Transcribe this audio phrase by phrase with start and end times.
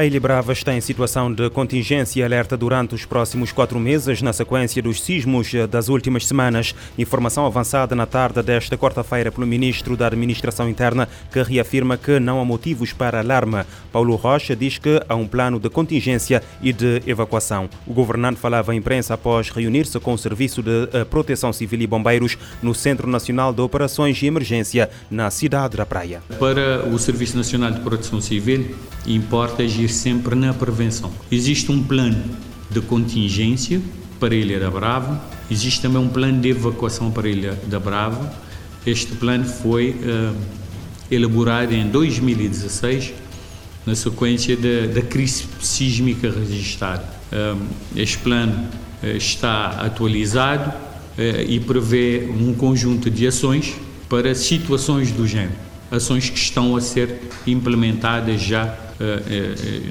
[0.00, 4.22] A Ilha Brava está em situação de contingência e alerta durante os próximos quatro meses,
[4.22, 6.74] na sequência dos sismos das últimas semanas.
[6.96, 12.40] Informação avançada na tarde desta quarta-feira pelo Ministro da Administração Interna, que reafirma que não
[12.40, 13.62] há motivos para alarme.
[13.92, 17.68] Paulo Rocha diz que há um plano de contingência e de evacuação.
[17.86, 21.86] O governante falava à imprensa após reunir-se com o Serviço de eh, Proteção Civil e
[21.86, 26.22] Bombeiros no Centro Nacional de Operações de Emergência, na cidade da Praia.
[26.38, 28.74] Para o Serviço Nacional de Proteção Civil,
[29.06, 31.12] importa agir sempre na prevenção.
[31.30, 32.22] Existe um plano
[32.70, 33.80] de contingência
[34.18, 37.80] para a Ilha da Brava, existe também um plano de evacuação para a Ilha da
[37.80, 38.32] Brava.
[38.86, 40.36] Este plano foi uh,
[41.10, 43.12] elaborado em 2016,
[43.86, 47.04] na sequência da, da crise sísmica registrada.
[47.32, 47.60] Uh,
[47.96, 48.68] este plano
[49.02, 50.90] uh, está atualizado
[51.46, 53.74] e prevê um conjunto de ações
[54.10, 55.54] para situações do género,
[55.88, 58.89] ações que estão a ser implementadas já eh, eh,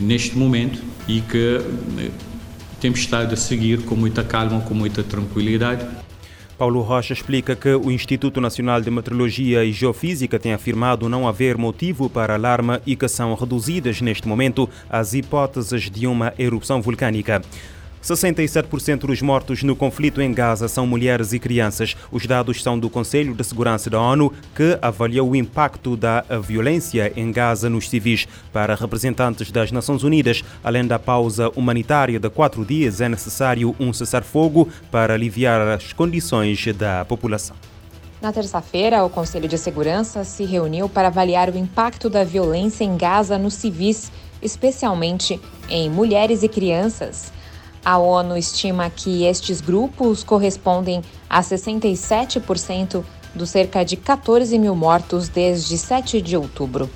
[0.00, 1.60] neste momento e que
[1.98, 2.10] eh,
[2.80, 5.86] temos estado a seguir com muita calma, com muita tranquilidade.
[6.58, 11.56] Paulo Rocha explica que o Instituto Nacional de Meteorologia e Geofísica tem afirmado não haver
[11.56, 17.40] motivo para alarme e que são reduzidas neste momento as hipóteses de uma erupção vulcânica.
[18.08, 21.94] 67% dos mortos no conflito em Gaza são mulheres e crianças.
[22.10, 27.12] Os dados são do Conselho de Segurança da ONU, que avaliou o impacto da violência
[27.14, 28.26] em Gaza nos civis.
[28.52, 33.92] Para representantes das Nações Unidas, além da pausa humanitária de quatro dias, é necessário um
[33.92, 37.56] cessar-fogo para aliviar as condições da população.
[38.22, 42.96] Na terça-feira, o Conselho de Segurança se reuniu para avaliar o impacto da violência em
[42.96, 44.10] Gaza nos civis,
[44.42, 47.36] especialmente em mulheres e crianças.
[47.84, 55.28] A ONU estima que estes grupos correspondem a 67% dos cerca de 14 mil mortos
[55.28, 56.90] desde 7 de outubro.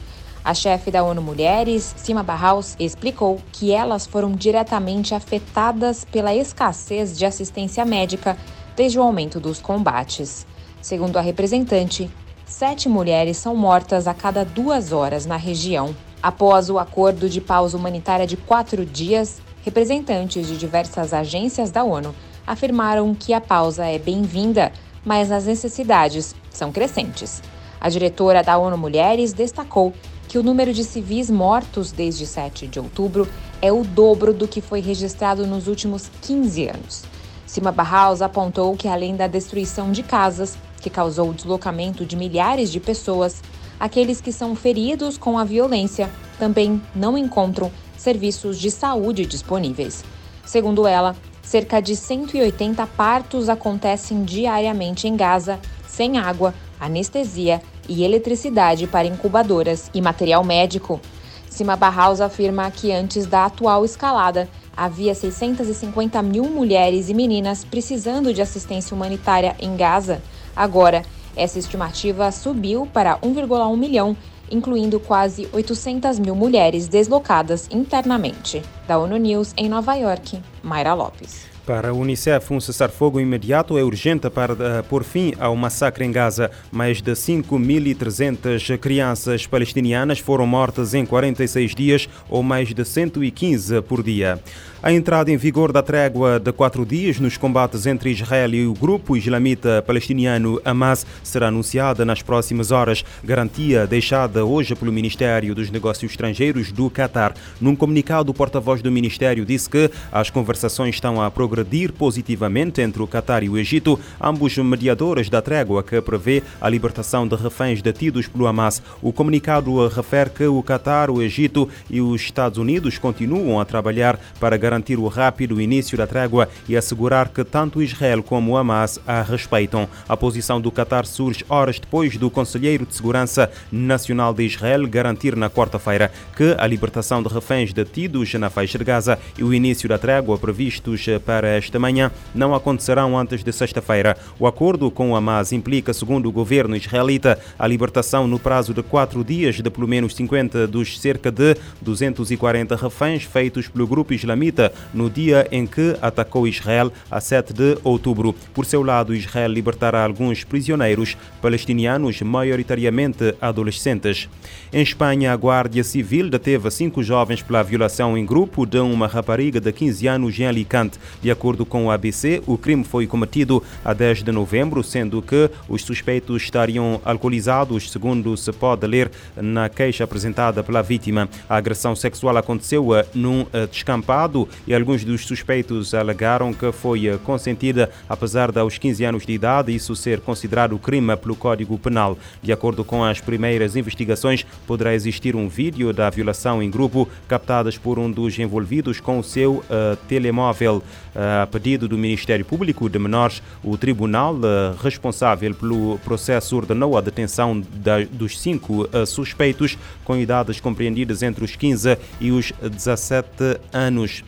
[0.45, 7.17] A chefe da ONU Mulheres, Sima Barraus, explicou que elas foram diretamente afetadas pela escassez
[7.17, 8.37] de assistência médica
[8.75, 10.45] desde o aumento dos combates.
[10.81, 12.11] Segundo a representante,
[12.45, 15.95] sete mulheres são mortas a cada duas horas na região.
[16.21, 22.13] Após o acordo de pausa humanitária de quatro dias, Representantes de diversas agências da ONU
[22.45, 24.73] afirmaram que a pausa é bem-vinda,
[25.05, 27.41] mas as necessidades são crescentes.
[27.81, 29.93] A diretora da ONU Mulheres destacou
[30.27, 33.29] que o número de civis mortos desde 7 de outubro
[33.61, 37.05] é o dobro do que foi registrado nos últimos 15 anos.
[37.47, 42.73] Sima Barraus apontou que, além da destruição de casas, que causou o deslocamento de milhares
[42.73, 43.41] de pessoas,
[43.79, 47.71] aqueles que são feridos com a violência também não encontram
[48.03, 50.05] serviços de saúde disponíveis.
[50.45, 58.87] Segundo ela, cerca de 180 partos acontecem diariamente em Gaza, sem água, anestesia e eletricidade
[58.87, 61.01] para incubadoras e material médico.
[61.49, 68.33] Sima Barraus afirma que antes da atual escalada, havia 650 mil mulheres e meninas precisando
[68.33, 70.23] de assistência humanitária em Gaza.
[70.57, 71.03] Agora,
[71.37, 74.17] essa estimativa subiu para 1,1 milhão
[74.53, 78.63] incluindo quase 800 mil mulheres deslocadas internamente.
[78.87, 81.47] Da ONU News em Nova York, Mayra Lopes.
[81.65, 86.11] Para a Unicef, um cessar-fogo imediato é urgente para uh, pôr fim ao massacre em
[86.11, 86.51] Gaza.
[86.73, 94.03] Mais de 5.300 crianças palestinianas foram mortas em 46 dias, ou mais de 115 por
[94.03, 94.41] dia.
[94.83, 98.75] A entrada em vigor da trégua de quatro dias nos combates entre Israel e o
[98.75, 105.71] grupo islamita palestiniano Hamas será anunciada nas próximas horas, garantia deixada hoje pelo Ministério dos
[105.71, 107.35] Negócios Estrangeiros do Qatar.
[107.61, 111.52] Num comunicado, o porta-voz do Ministério disse que as conversações estão a progredir
[111.93, 117.29] positivamente entre o Qatar e o Egito, ambos mediadores da trégua que prevê a libertação
[117.29, 118.83] de reféns detidos pelo Hamas.
[119.03, 124.19] O comunicado refere que o Qatar, o Egito e os Estados Unidos continuam a trabalhar
[124.41, 129.23] para garantir o rápido início da trégua e assegurar que tanto Israel como Hamas a
[129.23, 129.89] respeitam.
[130.09, 135.37] A posição do Qatar surge horas depois do Conselheiro de Segurança Nacional de Israel garantir
[135.37, 139.89] na quarta-feira que a libertação de reféns detidos na faixa de Gaza e o início
[139.89, 144.17] da trégua previstos para esta manhã não acontecerão antes de sexta-feira.
[144.39, 148.83] O acordo com o Hamas implica, segundo o governo israelita, a libertação no prazo de
[148.83, 154.73] quatro dias de pelo menos 50 dos cerca de 240 reféns feitos pelo grupo islamita
[154.93, 158.35] no dia em que atacou Israel, a 7 de outubro.
[158.55, 164.29] Por seu lado, Israel libertará alguns prisioneiros palestinianos, maioritariamente adolescentes.
[164.73, 169.61] Em Espanha, a Guardia Civil deteve cinco jovens pela violação em grupo de uma rapariga
[169.61, 170.99] de 15 anos em Alicante.
[171.21, 175.51] De acordo com o ABC, o crime foi cometido a 10 de novembro, sendo que
[175.69, 181.29] os suspeitos estariam alcoolizados, segundo se pode ler na queixa apresentada pela vítima.
[181.49, 187.19] A agressão sexual aconteceu num eh, descampado e alguns dos suspeitos alegaram que foi eh,
[187.25, 192.19] consentida apesar de aos 15 anos de idade isso ser considerado crime pelo Código Penal.
[192.43, 197.79] De acordo com as primeiras investigações, poderá existir um vídeo da violação em grupo captadas
[197.79, 200.77] por um dos envolvidos com o seu uh, telemóvel.
[201.15, 206.97] Uh, a pedido do Ministério Público de Menores, o tribunal uh, responsável pelo processo ordenou
[206.97, 213.61] a detenção da, dos cinco suspeitos com idades compreendidas entre os 15 e os 17
[213.73, 214.25] anos.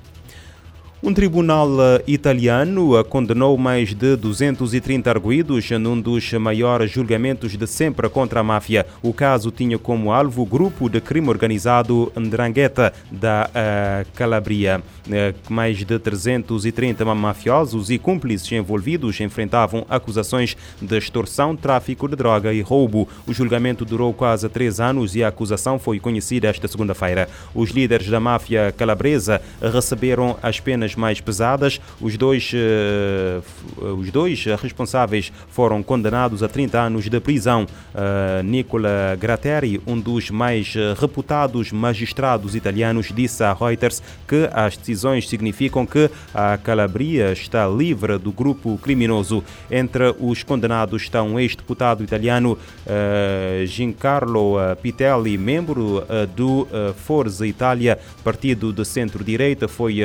[1.06, 7.66] Um tribunal eh, italiano eh, condenou mais de 230 arguídos num dos maiores julgamentos de
[7.66, 8.86] sempre contra a máfia.
[9.02, 14.82] O caso tinha como alvo o grupo de crime organizado Ndrangheta da uh, Calabria.
[15.06, 22.50] Uh, mais de 330 mafiosos e cúmplices envolvidos enfrentavam acusações de extorsão, tráfico de droga
[22.50, 23.06] e roubo.
[23.26, 27.28] O julgamento durou quase três anos e a acusação foi conhecida esta segunda-feira.
[27.54, 31.81] Os líderes da máfia calabresa receberam as penas mais pesadas.
[32.00, 37.67] Os dois, uh, os dois responsáveis foram condenados a 30 anos de prisão.
[37.94, 45.29] Uh, Nicola Gratteri, um dos mais reputados magistrados italianos, disse a Reuters que as decisões
[45.29, 49.43] significam que a Calabria está livre do grupo criminoso.
[49.70, 52.52] Entre os condenados está um ex-deputado italiano,
[52.87, 60.00] uh, Giancarlo Pitelli, membro uh, do uh, Forza Itália, partido de centro-direita, foi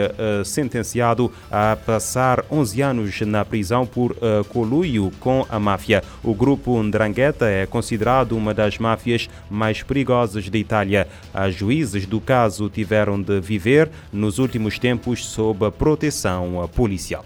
[0.46, 6.04] sentenciado sentenciado a passar 11 anos na prisão por uh, coluio com a máfia.
[6.24, 11.08] O grupo Ndrangheta é considerado uma das máfias mais perigosas da Itália.
[11.34, 17.26] As juízes do caso tiveram de viver nos últimos tempos sob proteção policial.